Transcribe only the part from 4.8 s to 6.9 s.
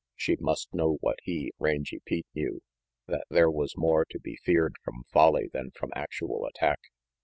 from folly than from actual attack.